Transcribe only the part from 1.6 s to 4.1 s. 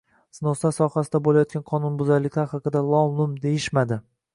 qonunbuzarliklar haqida lom-mim deyishmadi?